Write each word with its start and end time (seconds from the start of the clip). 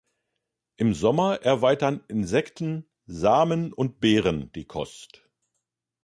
Im 0.77 0.95
Sommer 0.95 1.43
erweitern 1.43 2.03
Insekten, 2.07 2.87
Samen 3.05 3.71
und 3.71 3.99
Beeren 3.99 4.51
die 4.53 4.65
Kost. 4.65 5.29